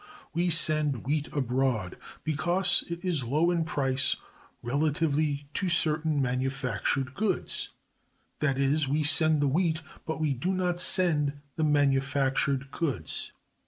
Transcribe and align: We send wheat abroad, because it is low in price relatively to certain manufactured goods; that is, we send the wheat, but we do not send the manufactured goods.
We 0.33 0.49
send 0.49 1.05
wheat 1.05 1.27
abroad, 1.31 1.95
because 2.23 2.83
it 2.89 3.05
is 3.05 3.23
low 3.23 3.51
in 3.51 3.65
price 3.65 4.15
relatively 4.63 5.45
to 5.53 5.69
certain 5.69 6.19
manufactured 6.19 7.13
goods; 7.13 7.73
that 8.39 8.57
is, 8.57 8.87
we 8.87 9.03
send 9.03 9.43
the 9.43 9.47
wheat, 9.47 9.81
but 10.07 10.19
we 10.19 10.33
do 10.33 10.55
not 10.55 10.81
send 10.81 11.33
the 11.55 11.63
manufactured 11.63 12.71
goods. 12.71 13.31